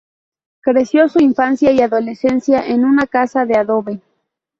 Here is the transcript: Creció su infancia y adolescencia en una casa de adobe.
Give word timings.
Creció 0.61 1.09
su 1.09 1.19
infancia 1.19 1.71
y 1.71 1.79
adolescencia 1.79 2.61
en 2.65 2.85
una 2.85 3.05
casa 3.05 3.45
de 3.45 3.55
adobe. 3.59 4.01